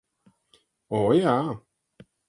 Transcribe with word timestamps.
O, 1.01 1.03
jā! 1.19 1.37